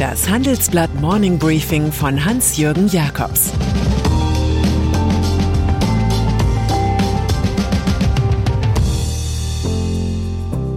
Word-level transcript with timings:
Das 0.00 0.30
Handelsblatt 0.30 0.94
Morning 0.94 1.38
Briefing 1.38 1.92
von 1.92 2.24
Hans-Jürgen 2.24 2.88
Jakobs 2.88 3.52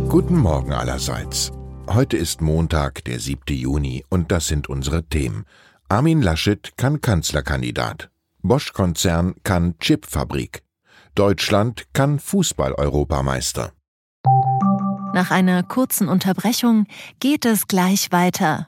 Guten 0.09 0.37
Morgen 0.37 0.73
allerseits. 0.73 1.53
Heute 1.87 2.17
ist 2.17 2.41
Montag, 2.41 3.05
der 3.05 3.21
7. 3.21 3.43
Juni, 3.47 4.03
und 4.09 4.29
das 4.29 4.47
sind 4.47 4.67
unsere 4.67 5.05
Themen. 5.05 5.45
Armin 5.87 6.21
Laschet 6.21 6.75
kann 6.75 6.99
Kanzlerkandidat. 6.99 8.09
Bosch-Konzern 8.41 9.35
kann 9.43 9.79
Chipfabrik. 9.79 10.63
Deutschland 11.15 11.85
kann 11.93 12.19
Fußball-Europameister. 12.19 13.71
Nach 15.13 15.31
einer 15.31 15.63
kurzen 15.63 16.09
Unterbrechung 16.09 16.87
geht 17.21 17.45
es 17.45 17.67
gleich 17.67 18.11
weiter. 18.11 18.67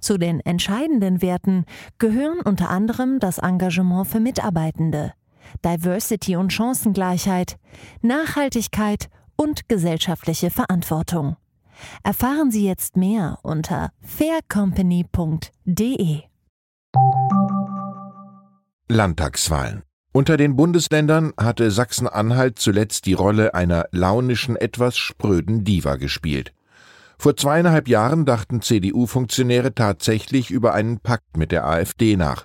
Zu 0.00 0.18
den 0.18 0.40
entscheidenden 0.40 1.22
Werten 1.22 1.64
gehören 1.98 2.40
unter 2.40 2.70
anderem 2.70 3.20
das 3.20 3.38
Engagement 3.38 4.06
für 4.06 4.20
Mitarbeitende, 4.20 5.12
Diversity 5.64 6.36
und 6.36 6.52
Chancengleichheit, 6.52 7.56
Nachhaltigkeit 8.02 9.08
und 9.36 9.68
gesellschaftliche 9.68 10.50
Verantwortung. 10.50 11.36
Erfahren 12.02 12.50
Sie 12.50 12.66
jetzt 12.66 12.96
mehr 12.96 13.38
unter 13.42 13.90
faircompany.de. 14.02 16.22
Landtagswahlen. 18.88 19.82
Unter 20.12 20.36
den 20.36 20.56
Bundesländern 20.56 21.32
hatte 21.38 21.70
Sachsen-Anhalt 21.70 22.58
zuletzt 22.58 23.06
die 23.06 23.12
Rolle 23.12 23.54
einer 23.54 23.86
launischen, 23.92 24.56
etwas 24.56 24.96
spröden 24.96 25.62
Diva 25.62 25.94
gespielt. 25.96 26.52
Vor 27.20 27.36
zweieinhalb 27.36 27.88
Jahren 27.88 28.24
dachten 28.24 28.62
CDU-Funktionäre 28.62 29.74
tatsächlich 29.74 30.52
über 30.52 30.74
einen 30.74 31.00
Pakt 31.00 31.36
mit 31.36 31.50
der 31.50 31.66
AfD 31.66 32.16
nach. 32.16 32.44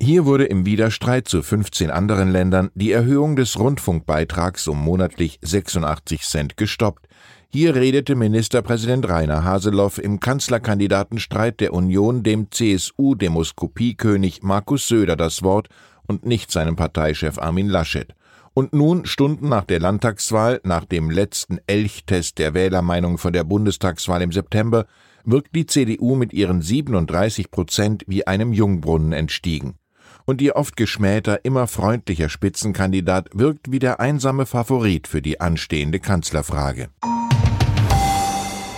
Hier 0.00 0.26
wurde 0.26 0.44
im 0.44 0.66
Widerstreit 0.66 1.28
zu 1.28 1.42
15 1.42 1.90
anderen 1.90 2.30
Ländern 2.30 2.70
die 2.74 2.92
Erhöhung 2.92 3.36
des 3.36 3.58
Rundfunkbeitrags 3.58 4.68
um 4.68 4.78
monatlich 4.78 5.38
86 5.40 6.22
Cent 6.22 6.58
gestoppt. 6.58 7.06
Hier 7.48 7.74
redete 7.74 8.14
Ministerpräsident 8.14 9.08
Rainer 9.08 9.44
Haseloff 9.44 9.96
im 9.96 10.20
Kanzlerkandidatenstreit 10.20 11.60
der 11.60 11.72
Union 11.72 12.22
dem 12.22 12.50
CSU-Demoskopiekönig 12.50 14.42
Markus 14.42 14.88
Söder 14.88 15.16
das 15.16 15.42
Wort 15.42 15.68
und 16.06 16.26
nicht 16.26 16.50
seinem 16.50 16.76
Parteichef 16.76 17.38
Armin 17.38 17.68
Laschet. 17.68 18.14
Und 18.54 18.74
nun, 18.74 19.06
Stunden 19.06 19.48
nach 19.48 19.64
der 19.64 19.80
Landtagswahl, 19.80 20.60
nach 20.64 20.84
dem 20.84 21.10
letzten 21.10 21.58
Elchtest 21.66 22.38
der 22.38 22.52
Wählermeinung 22.52 23.16
von 23.16 23.32
der 23.32 23.44
Bundestagswahl 23.44 24.20
im 24.20 24.32
September, 24.32 24.86
wirkt 25.24 25.54
die 25.54 25.66
CDU 25.66 26.16
mit 26.16 26.32
ihren 26.32 26.60
37 26.60 27.50
Prozent 27.50 28.04
wie 28.06 28.26
einem 28.26 28.52
Jungbrunnen 28.52 29.12
entstiegen. 29.12 29.76
Und 30.24 30.42
ihr 30.42 30.56
oft 30.56 30.76
geschmähter, 30.76 31.44
immer 31.44 31.66
freundlicher 31.66 32.28
Spitzenkandidat 32.28 33.30
wirkt 33.32 33.72
wie 33.72 33.78
der 33.78 34.00
einsame 34.00 34.46
Favorit 34.46 35.08
für 35.08 35.22
die 35.22 35.40
anstehende 35.40 35.98
Kanzlerfrage. 35.98 36.88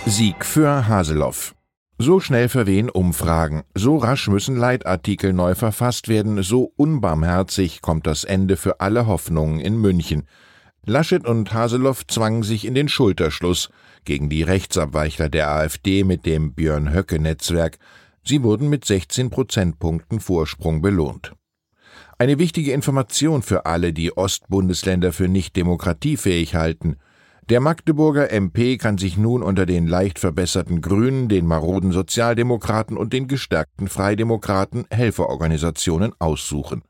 Sieg 0.05 0.45
für 0.45 0.87
Haseloff. 0.87 1.54
So 1.97 2.19
schnell 2.19 2.49
verwehen 2.49 2.89
Umfragen, 2.89 3.63
so 3.73 3.95
rasch 3.95 4.27
müssen 4.27 4.57
Leitartikel 4.57 5.31
neu 5.31 5.55
verfasst 5.55 6.09
werden, 6.09 6.43
so 6.43 6.73
unbarmherzig 6.75 7.81
kommt 7.81 8.05
das 8.05 8.25
Ende 8.25 8.57
für 8.57 8.81
alle 8.81 9.07
Hoffnungen 9.07 9.61
in 9.61 9.77
München. 9.77 10.27
Laschet 10.85 11.25
und 11.25 11.53
Haseloff 11.53 12.05
zwangen 12.05 12.43
sich 12.43 12.65
in 12.65 12.75
den 12.75 12.89
Schulterschluss 12.89 13.69
gegen 14.03 14.29
die 14.29 14.43
Rechtsabweichler 14.43 15.29
der 15.29 15.49
AfD 15.49 16.03
mit 16.03 16.25
dem 16.25 16.53
Björn 16.53 16.93
Höcke 16.93 17.17
Netzwerk. 17.17 17.79
Sie 18.25 18.43
wurden 18.43 18.69
mit 18.69 18.83
16 18.83 19.29
Prozentpunkten 19.29 20.19
Vorsprung 20.19 20.81
belohnt. 20.81 21.31
Eine 22.17 22.39
wichtige 22.39 22.73
Information 22.73 23.41
für 23.41 23.65
alle, 23.65 23.93
die 23.93 24.15
Ostbundesländer 24.15 25.13
für 25.13 25.29
nicht 25.29 25.55
demokratiefähig 25.55 26.55
halten. 26.55 26.97
Der 27.49 27.59
Magdeburger 27.59 28.31
MP 28.31 28.77
kann 28.79 28.97
sich 28.97 29.17
nun 29.17 29.43
unter 29.43 29.67
den 29.67 29.85
leicht 29.85 30.17
verbesserten 30.17 30.81
Grünen, 30.81 31.29
den 31.29 31.45
maroden 31.45 31.91
Sozialdemokraten 31.91 32.97
und 32.97 33.13
den 33.13 33.27
gestärkten 33.27 33.87
Freidemokraten 33.87 34.87
Helferorganisationen 34.89 36.13
aussuchen. 36.17 36.81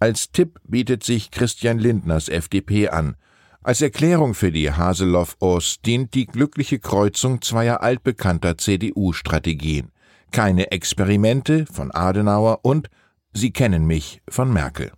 Als 0.00 0.32
Tipp 0.32 0.58
bietet 0.66 1.04
sich 1.04 1.30
Christian 1.30 1.78
Lindners 1.78 2.30
FDP 2.30 2.88
an. 2.88 3.16
Als 3.62 3.82
Erklärung 3.82 4.32
für 4.32 4.50
die 4.50 4.72
Haseloff-Ost 4.72 5.84
dient 5.84 6.14
die 6.14 6.24
glückliche 6.24 6.78
Kreuzung 6.78 7.42
zweier 7.42 7.82
altbekannter 7.82 8.56
CDU-Strategien. 8.56 9.92
Keine 10.30 10.72
Experimente 10.72 11.66
von 11.66 11.90
Adenauer 11.90 12.60
und 12.62 12.88
Sie 13.34 13.52
kennen 13.52 13.86
mich 13.86 14.22
von 14.28 14.50
Merkel. 14.50 14.90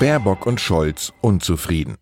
Baerbock 0.00 0.46
und 0.46 0.60
Scholz 0.60 1.12
unzufrieden. 1.20 1.96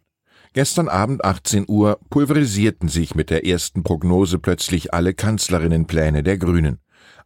Gestern 0.55 0.91
Abend 0.91 1.25
18 1.25 1.65
Uhr 1.67 1.99
pulverisierten 2.11 2.91
sich 2.91 3.15
mit 3.15 3.31
der 3.31 3.47
ersten 3.47 3.83
Prognose 3.83 4.39
plötzlich 4.39 4.93
alle 4.93 5.15
Kanzlerinnenpläne 5.15 6.23
der 6.23 6.37
Grünen. 6.37 6.79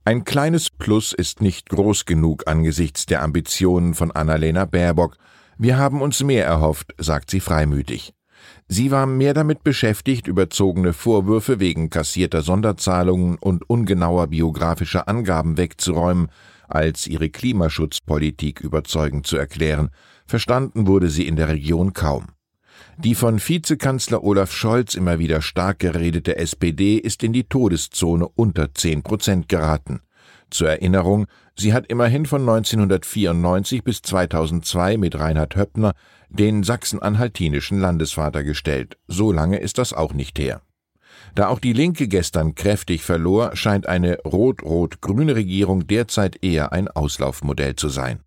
Ein 0.05 0.23
kleines 0.23 0.71
Plus 0.71 1.13
ist 1.13 1.41
nicht 1.41 1.69
groß 1.69 2.05
genug 2.05 2.47
angesichts 2.47 3.05
der 3.05 3.25
Ambitionen 3.25 3.95
von 3.95 4.13
Annalena 4.13 4.65
Baerbock. 4.65 5.17
Wir 5.59 5.77
haben 5.77 6.03
uns 6.03 6.23
mehr 6.23 6.47
erhofft, 6.47 6.95
sagt 6.99 7.31
sie 7.31 7.41
freimütig. 7.41 8.15
Sie 8.69 8.93
war 8.93 9.07
mehr 9.07 9.35
damit 9.35 9.65
beschäftigt, 9.65 10.29
überzogene 10.29 10.93
Vorwürfe 10.93 11.59
wegen 11.59 11.91
kassierter 11.91 12.43
Sonderzahlungen 12.43 13.39
und 13.39 13.69
ungenauer 13.69 14.29
biografischer 14.29 15.09
Angaben 15.09 15.57
wegzuräumen, 15.57 16.29
als 16.69 17.09
ihre 17.09 17.31
Klimaschutzpolitik 17.31 18.61
überzeugend 18.61 19.27
zu 19.27 19.37
erklären. 19.37 19.91
Verstanden 20.27 20.87
wurde 20.87 21.09
sie 21.09 21.27
in 21.27 21.35
der 21.35 21.49
Region 21.49 21.93
kaum. 21.93 22.36
Die 22.99 23.15
von 23.15 23.39
Vizekanzler 23.39 24.25
Olaf 24.25 24.53
Scholz 24.53 24.95
immer 24.95 25.19
wieder 25.19 25.43
stark 25.43 25.81
geredete 25.81 26.37
SPD 26.37 26.97
ist 26.97 27.23
in 27.23 27.35
die 27.35 27.45
Todeszone 27.45 28.27
unter 28.27 28.73
10 28.73 29.03
Prozent 29.03 29.49
geraten. 29.51 30.01
Zur 30.51 30.71
Erinnerung, 30.71 31.27
sie 31.57 31.75
hat 31.75 31.89
immerhin 31.89 32.25
von 32.25 32.41
1994 32.41 33.85
bis 33.85 34.01
2002 34.01 34.97
mit 34.97 35.19
Reinhard 35.19 35.57
Höppner 35.57 35.93
den 36.31 36.63
sachsen-anhaltinischen 36.63 37.81
Landesvater 37.81 38.45
gestellt. 38.45 38.97
So 39.07 39.31
lange 39.31 39.59
ist 39.59 39.77
das 39.77 39.93
auch 39.93 40.15
nicht 40.15 40.39
her. 40.39 40.63
Da 41.35 41.49
auch 41.49 41.59
die 41.59 41.75
Linke 41.75 42.09
gestern 42.09 42.55
kräftig 42.55 43.05
verlor, 43.05 43.55
scheint 43.57 43.87
eine 43.87 44.19
rot-rot-grüne 44.25 45.35
Regierung 45.35 45.87
derzeit 45.87 46.43
eher 46.43 46.73
ein 46.73 46.89
Auslaufmodell 46.89 47.77
zu 47.77 47.91
sein. 47.91 48.21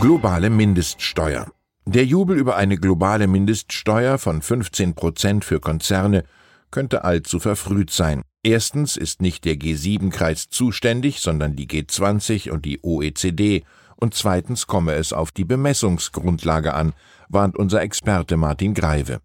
Globale 0.00 0.50
Mindeststeuer. 0.50 1.52
Der 1.86 2.04
Jubel 2.04 2.38
über 2.38 2.56
eine 2.56 2.76
globale 2.76 3.26
Mindeststeuer 3.26 4.18
von 4.18 4.42
15 4.42 4.94
Prozent 4.94 5.44
für 5.44 5.60
Konzerne 5.60 6.24
könnte 6.70 7.04
allzu 7.04 7.40
verfrüht 7.40 7.90
sein. 7.90 8.22
Erstens 8.42 8.96
ist 8.96 9.20
nicht 9.20 9.44
der 9.44 9.56
G7-Kreis 9.56 10.48
zuständig, 10.48 11.20
sondern 11.20 11.56
die 11.56 11.66
G20 11.66 12.50
und 12.50 12.64
die 12.64 12.80
OECD, 12.82 13.64
und 13.96 14.14
zweitens 14.14 14.66
komme 14.66 14.94
es 14.94 15.12
auf 15.12 15.30
die 15.30 15.44
Bemessungsgrundlage 15.44 16.74
an, 16.74 16.94
warnt 17.28 17.56
unser 17.56 17.82
Experte 17.82 18.36
Martin 18.36 18.72
Greive. 18.72 19.20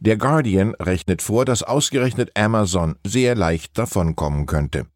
Der 0.00 0.16
Guardian 0.16 0.74
rechnet 0.74 1.22
vor, 1.22 1.44
dass 1.44 1.62
ausgerechnet 1.62 2.36
Amazon 2.36 2.96
sehr 3.04 3.34
leicht 3.34 3.78
davonkommen 3.78 4.46
könnte. 4.46 4.86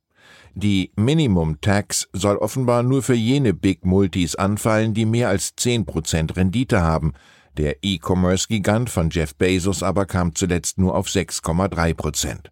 Die 0.55 0.93
Minimum 0.97 1.63
Tax 1.63 2.09
soll 2.13 2.37
offenbar 2.37 2.83
nur 2.83 3.03
für 3.03 3.15
jene 3.15 3.55
Big 3.55 3.87
Multis 3.87 4.35
anfallen, 4.35 4.93
die 4.93 5.07
mehr 5.07 5.31
als 5.31 5.57
10% 5.57 6.37
Rendite 6.37 6.83
haben. 6.83 7.15
Der 7.57 7.77
E-Commerce-Gigant 7.83 8.91
von 8.91 9.09
Jeff 9.11 9.35
Bezos 9.35 9.83
aber 9.83 10.05
kam 10.05 10.35
zuletzt 10.35 10.79
nur 10.79 10.95
auf 10.95 11.07
6,3%. 11.07 12.51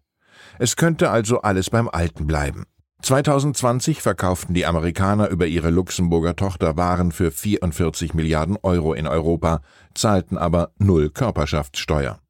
Es 0.57 0.75
könnte 0.75 1.11
also 1.11 1.41
alles 1.41 1.69
beim 1.69 1.89
Alten 1.89 2.25
bleiben. 2.25 2.65
2020 3.03 4.01
verkauften 4.01 4.53
die 4.53 4.65
Amerikaner 4.65 5.29
über 5.29 5.47
ihre 5.47 5.71
Luxemburger 5.71 6.35
Tochter 6.35 6.77
Waren 6.77 7.11
für 7.11 7.31
44 7.31 8.13
Milliarden 8.13 8.57
Euro 8.61 8.93
in 8.93 9.07
Europa, 9.07 9.61
zahlten 9.95 10.37
aber 10.37 10.71
null 10.77 11.09
Körperschaftssteuer. 11.09 12.20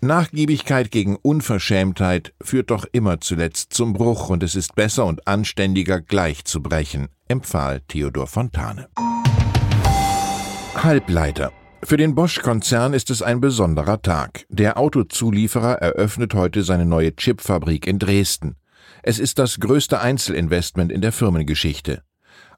Nachgiebigkeit 0.00 0.90
gegen 0.90 1.16
Unverschämtheit 1.16 2.34
führt 2.40 2.70
doch 2.70 2.84
immer 2.92 3.20
zuletzt 3.20 3.72
zum 3.72 3.92
Bruch 3.92 4.28
und 4.28 4.42
es 4.42 4.54
ist 4.54 4.74
besser 4.74 5.06
und 5.06 5.26
anständiger 5.26 6.00
gleich 6.00 6.44
zu 6.44 6.62
brechen, 6.62 7.08
empfahl 7.28 7.80
Theodor 7.88 8.26
Fontane. 8.26 8.88
Halbleiter. 10.74 11.52
Für 11.82 11.96
den 11.96 12.14
Bosch-Konzern 12.14 12.94
ist 12.94 13.10
es 13.10 13.22
ein 13.22 13.40
besonderer 13.40 14.02
Tag. 14.02 14.44
Der 14.48 14.78
Autozulieferer 14.78 15.74
eröffnet 15.74 16.34
heute 16.34 16.62
seine 16.62 16.84
neue 16.84 17.14
Chipfabrik 17.14 17.86
in 17.86 17.98
Dresden. 17.98 18.56
Es 19.02 19.18
ist 19.18 19.38
das 19.38 19.60
größte 19.60 20.00
Einzelinvestment 20.00 20.90
in 20.90 21.00
der 21.00 21.12
Firmengeschichte. 21.12 22.02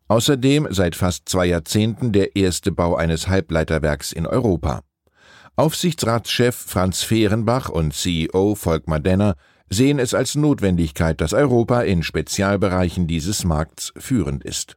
Außerdem 0.08 0.68
seit 0.70 0.96
fast 0.96 1.28
zwei 1.28 1.46
Jahrzehnten 1.46 2.12
der 2.12 2.36
erste 2.36 2.72
Bau 2.72 2.96
eines 2.96 3.28
Halbleiterwerks 3.28 4.12
in 4.12 4.26
Europa. 4.26 4.80
Aufsichtsratschef 5.58 6.54
Franz 6.54 7.02
Fehrenbach 7.02 7.68
und 7.68 7.92
CEO 7.92 8.54
Volkmar 8.54 9.00
Denner 9.00 9.34
sehen 9.68 9.98
es 9.98 10.14
als 10.14 10.36
Notwendigkeit, 10.36 11.20
dass 11.20 11.32
Europa 11.32 11.80
in 11.80 12.04
Spezialbereichen 12.04 13.08
dieses 13.08 13.42
Markts 13.42 13.92
führend 13.96 14.44
ist. 14.44 14.76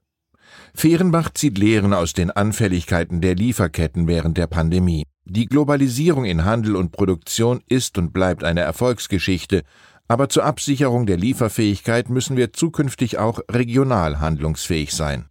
Fehrenbach 0.73 1.29
zieht 1.35 1.59
Lehren 1.59 1.93
aus 1.93 2.13
den 2.13 2.31
Anfälligkeiten 2.31 3.21
der 3.21 3.35
Lieferketten 3.35 4.07
während 4.07 4.39
der 4.39 4.47
Pandemie. 4.47 5.05
Die 5.25 5.45
Globalisierung 5.45 6.25
in 6.25 6.45
Handel 6.45 6.75
und 6.75 6.91
Produktion 6.91 7.61
ist 7.69 7.99
und 7.99 8.11
bleibt 8.11 8.43
eine 8.43 8.61
Erfolgsgeschichte, 8.61 9.61
aber 10.07 10.29
zur 10.29 10.45
Absicherung 10.45 11.05
der 11.05 11.17
Lieferfähigkeit 11.17 12.09
müssen 12.09 12.37
wir 12.37 12.53
zukünftig 12.53 13.19
auch 13.19 13.39
regional 13.51 14.19
handlungsfähig 14.19 14.93
sein. 14.95 15.30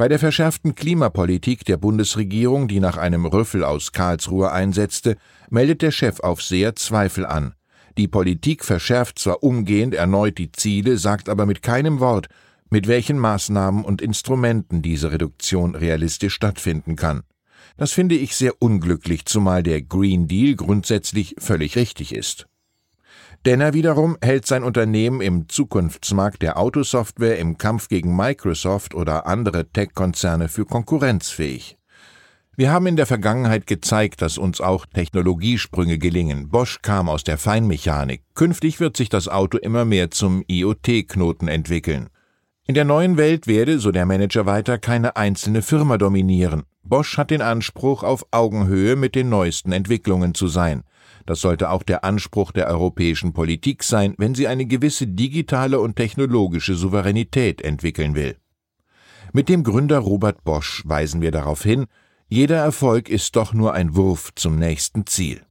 Bei 0.00 0.08
der 0.08 0.18
verschärften 0.18 0.74
Klimapolitik 0.74 1.66
der 1.66 1.76
Bundesregierung, 1.76 2.68
die 2.68 2.80
nach 2.80 2.96
einem 2.96 3.26
Rüffel 3.26 3.62
aus 3.62 3.92
Karlsruhe 3.92 4.50
einsetzte, 4.50 5.18
meldet 5.50 5.82
der 5.82 5.90
Chefaufseher 5.90 6.74
Zweifel 6.74 7.26
an. 7.26 7.52
Die 7.98 8.08
Politik 8.08 8.64
verschärft 8.64 9.18
zwar 9.18 9.42
umgehend 9.42 9.92
erneut 9.94 10.38
die 10.38 10.52
Ziele, 10.52 10.96
sagt 10.96 11.28
aber 11.28 11.44
mit 11.44 11.60
keinem 11.60 12.00
Wort, 12.00 12.28
mit 12.70 12.88
welchen 12.88 13.18
Maßnahmen 13.18 13.84
und 13.84 14.00
Instrumenten 14.00 14.80
diese 14.80 15.12
Reduktion 15.12 15.74
realistisch 15.74 16.32
stattfinden 16.32 16.96
kann. 16.96 17.20
Das 17.76 17.92
finde 17.92 18.14
ich 18.14 18.34
sehr 18.34 18.54
unglücklich, 18.58 19.26
zumal 19.26 19.62
der 19.62 19.82
Green 19.82 20.26
Deal 20.26 20.54
grundsätzlich 20.54 21.34
völlig 21.36 21.76
richtig 21.76 22.14
ist. 22.14 22.46
Denner 23.46 23.72
wiederum 23.72 24.18
hält 24.20 24.46
sein 24.46 24.62
Unternehmen 24.62 25.22
im 25.22 25.48
Zukunftsmarkt 25.48 26.42
der 26.42 26.58
Autosoftware 26.58 27.38
im 27.38 27.56
Kampf 27.56 27.88
gegen 27.88 28.14
Microsoft 28.14 28.94
oder 28.94 29.26
andere 29.26 29.66
Tech-Konzerne 29.70 30.48
für 30.48 30.66
konkurrenzfähig. 30.66 31.78
Wir 32.54 32.70
haben 32.70 32.86
in 32.86 32.96
der 32.96 33.06
Vergangenheit 33.06 33.66
gezeigt, 33.66 34.20
dass 34.20 34.36
uns 34.36 34.60
auch 34.60 34.84
Technologiesprünge 34.84 35.96
gelingen. 35.96 36.50
Bosch 36.50 36.82
kam 36.82 37.08
aus 37.08 37.24
der 37.24 37.38
Feinmechanik. 37.38 38.24
Künftig 38.34 38.78
wird 38.78 38.98
sich 38.98 39.08
das 39.08 39.26
Auto 39.26 39.56
immer 39.56 39.86
mehr 39.86 40.10
zum 40.10 40.44
IoT-Knoten 40.46 41.48
entwickeln. 41.48 42.10
In 42.66 42.74
der 42.74 42.84
neuen 42.84 43.16
Welt 43.16 43.46
werde, 43.46 43.78
so 43.78 43.90
der 43.90 44.04
Manager 44.04 44.44
weiter, 44.44 44.76
keine 44.76 45.16
einzelne 45.16 45.62
Firma 45.62 45.96
dominieren. 45.96 46.64
Bosch 46.82 47.16
hat 47.16 47.30
den 47.30 47.40
Anspruch, 47.40 48.02
auf 48.02 48.26
Augenhöhe 48.32 48.96
mit 48.96 49.14
den 49.14 49.30
neuesten 49.30 49.72
Entwicklungen 49.72 50.34
zu 50.34 50.46
sein. 50.46 50.82
Das 51.30 51.42
sollte 51.42 51.70
auch 51.70 51.84
der 51.84 52.02
Anspruch 52.02 52.50
der 52.50 52.66
europäischen 52.66 53.32
Politik 53.32 53.84
sein, 53.84 54.16
wenn 54.18 54.34
sie 54.34 54.48
eine 54.48 54.66
gewisse 54.66 55.06
digitale 55.06 55.78
und 55.78 55.94
technologische 55.94 56.74
Souveränität 56.74 57.62
entwickeln 57.62 58.16
will. 58.16 58.36
Mit 59.32 59.48
dem 59.48 59.62
Gründer 59.62 60.00
Robert 60.00 60.42
Bosch 60.42 60.82
weisen 60.86 61.20
wir 61.20 61.30
darauf 61.30 61.62
hin, 61.62 61.86
jeder 62.26 62.56
Erfolg 62.56 63.08
ist 63.08 63.36
doch 63.36 63.52
nur 63.52 63.74
ein 63.74 63.94
Wurf 63.94 64.32
zum 64.34 64.56
nächsten 64.56 65.06
Ziel. 65.06 65.42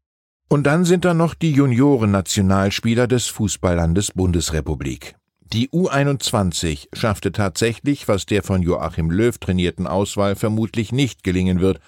Und 0.49 0.65
dann 0.65 0.83
sind 0.83 1.05
da 1.05 1.13
noch 1.13 1.33
die 1.33 1.53
Junioren-Nationalspieler 1.53 3.07
des 3.07 3.27
Fußballlandes 3.27 4.11
Bundesrepublik. 4.11 5.15
Die 5.53 5.69
U21 5.69 6.89
schaffte 6.91 7.31
tatsächlich, 7.31 8.09
was 8.09 8.25
der 8.25 8.43
von 8.43 8.61
Joachim 8.63 9.11
Löw 9.11 9.37
trainierten 9.37 9.87
Auswahl 9.87 10.35
vermutlich 10.35 10.91
nicht 10.91 11.23
gelingen 11.23 11.61
wird, 11.61 11.79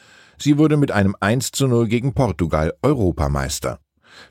Sie 0.42 0.58
wurde 0.58 0.76
mit 0.76 0.92
einem 0.92 1.16
1 1.20 1.52
zu 1.52 1.68
0 1.68 1.88
gegen 1.88 2.14
Portugal 2.14 2.74
Europameister. 2.82 3.80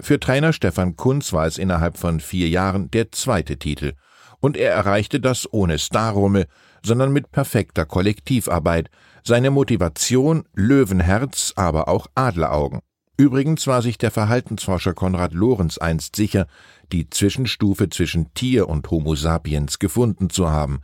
Für 0.00 0.18
Trainer 0.18 0.52
Stefan 0.52 0.96
Kunz 0.96 1.32
war 1.32 1.46
es 1.46 1.56
innerhalb 1.56 1.96
von 1.96 2.18
vier 2.18 2.48
Jahren 2.48 2.90
der 2.90 3.12
zweite 3.12 3.58
Titel. 3.58 3.92
Und 4.40 4.56
er 4.56 4.72
erreichte 4.72 5.20
das 5.20 5.52
ohne 5.52 5.78
Starrummel, 5.78 6.46
sondern 6.84 7.12
mit 7.12 7.30
perfekter 7.30 7.86
Kollektivarbeit. 7.86 8.90
Seine 9.22 9.52
Motivation 9.52 10.44
Löwenherz, 10.52 11.52
aber 11.54 11.86
auch 11.86 12.08
Adleraugen. 12.16 12.80
Übrigens 13.16 13.68
war 13.68 13.80
sich 13.80 13.96
der 13.96 14.10
Verhaltensforscher 14.10 14.94
Konrad 14.94 15.32
Lorenz 15.32 15.78
einst 15.78 16.16
sicher, 16.16 16.48
die 16.90 17.08
Zwischenstufe 17.08 17.88
zwischen 17.88 18.34
Tier 18.34 18.68
und 18.68 18.90
Homo 18.90 19.14
sapiens 19.14 19.78
gefunden 19.78 20.28
zu 20.28 20.50
haben. 20.50 20.80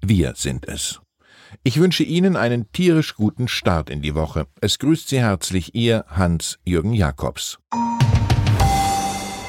Wir 0.00 0.32
sind 0.34 0.66
es. 0.66 1.02
Ich 1.62 1.78
wünsche 1.78 2.02
Ihnen 2.02 2.36
einen 2.36 2.70
tierisch 2.72 3.14
guten 3.14 3.48
Start 3.48 3.90
in 3.90 4.02
die 4.02 4.14
Woche. 4.14 4.46
Es 4.60 4.78
grüßt 4.78 5.08
Sie 5.08 5.20
herzlich 5.20 5.74
Ihr 5.74 6.04
Hans-Jürgen 6.08 6.92
Jakobs. 6.92 7.58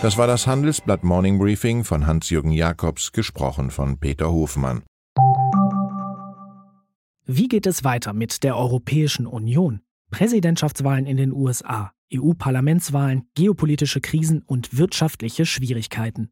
Das 0.01 0.17
war 0.17 0.27
das 0.27 0.47
Handelsblatt 0.47 1.03
Morning 1.03 1.39
Briefing 1.39 1.83
von 1.85 2.05
Hans-Jürgen 2.05 2.51
Jakobs, 2.51 3.13
gesprochen 3.13 3.71
von 3.71 3.99
Peter 3.99 4.29
Hofmann. 4.29 4.83
Wie 7.25 7.47
geht 7.47 7.65
es 7.65 7.85
weiter 7.85 8.11
mit 8.11 8.43
der 8.43 8.57
Europäischen 8.57 9.25
Union? 9.25 9.79
Präsidentschaftswahlen 10.11 11.05
in 11.05 11.17
den 11.17 11.31
USA, 11.31 11.93
EU-Parlamentswahlen, 12.13 13.29
geopolitische 13.33 14.01
Krisen 14.01 14.43
und 14.45 14.77
wirtschaftliche 14.77 15.45
Schwierigkeiten. 15.45 16.31